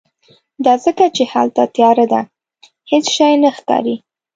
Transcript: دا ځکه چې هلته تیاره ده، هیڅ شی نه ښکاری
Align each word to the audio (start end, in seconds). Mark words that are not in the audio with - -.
دا 0.65 0.73
ځکه 0.85 1.05
چې 1.15 1.23
هلته 1.33 1.63
تیاره 1.75 2.05
ده، 2.13 2.21
هیڅ 2.91 3.05
شی 3.15 3.33
نه 3.43 3.49
ښکاری 3.57 3.95